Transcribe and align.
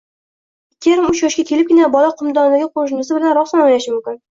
Ikki 0.75 0.93
yarim-uch 0.93 1.21
yoshga 1.25 1.47
kelibgina 1.51 1.93
bola 1.99 2.11
“qumdondagi 2.25 2.75
qo‘shnisi” 2.77 3.19
bilan 3.23 3.41
rosmana 3.41 3.73
o‘ynashi 3.73 3.99
mumkin. 3.99 4.25